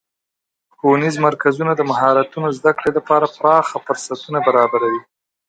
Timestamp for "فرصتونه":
3.85-4.39